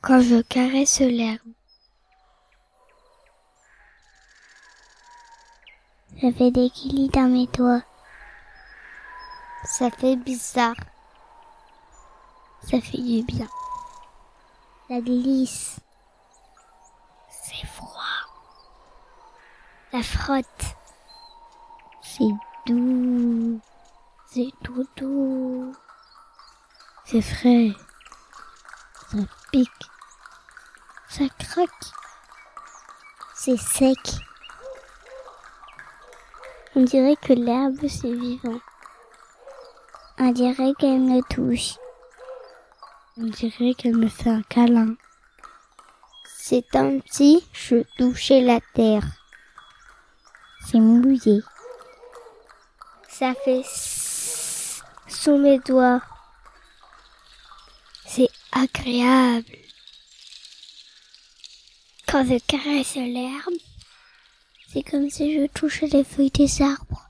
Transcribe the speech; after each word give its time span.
quand 0.00 0.20
je 0.20 0.40
caresse 0.42 1.00
l'herbe. 1.00 1.40
Ça 6.20 6.32
fait 6.32 6.50
des 6.50 6.68
guilis 6.70 7.08
dans 7.08 7.28
mes 7.28 7.46
doigts. 7.46 7.82
Ça 9.64 9.90
fait 9.90 10.16
bizarre. 10.16 10.74
Ça 12.62 12.80
fait 12.80 12.98
du 12.98 13.22
bien. 13.22 13.48
Ça 14.88 15.00
glisse. 15.00 15.80
C'est 17.28 17.66
froid. 17.66 18.02
Ça 19.92 20.02
frotte. 20.02 20.76
C'est 22.02 22.32
doux. 22.66 23.60
C'est 24.26 24.50
tout 24.62 24.86
doux. 24.96 25.72
C'est 27.04 27.22
frais. 27.22 27.70
Ça 29.10 29.18
pique. 29.50 29.86
Ça 31.08 31.24
craque. 31.38 31.92
C'est 33.34 33.56
sec. 33.56 33.98
On 36.74 36.82
dirait 36.82 37.16
que 37.16 37.32
l'herbe 37.32 37.88
c'est 37.88 38.12
vivant. 38.12 38.60
On 40.18 40.30
dirait 40.32 40.74
qu'elle 40.78 41.00
me 41.00 41.22
touche. 41.22 41.78
On 43.16 43.24
dirait 43.24 43.72
qu'elle 43.74 43.96
me 43.96 44.08
fait 44.08 44.30
un 44.30 44.42
câlin. 44.42 44.94
C'est 46.26 46.76
un 46.76 46.98
petit, 46.98 47.48
je 47.52 47.82
touchais 47.96 48.42
la 48.42 48.60
terre. 48.74 49.04
C'est 50.66 50.80
mouillé. 50.80 51.40
Ça 53.08 53.32
fait 53.34 53.64
sous 55.08 55.38
mes 55.38 55.58
doigts. 55.60 56.02
Agréable. 58.52 59.58
Quand 62.06 62.24
je 62.24 62.38
caresse 62.46 62.94
l'herbe, 62.94 63.54
c'est 64.72 64.82
comme 64.82 65.10
si 65.10 65.34
je 65.34 65.46
touchais 65.46 65.86
les 65.88 66.04
feuilles 66.04 66.30
des 66.30 66.62
arbres. 66.62 67.07